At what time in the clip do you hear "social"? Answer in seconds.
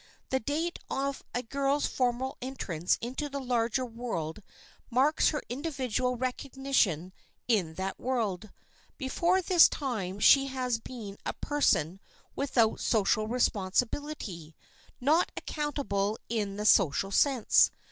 12.81-13.27, 16.65-17.11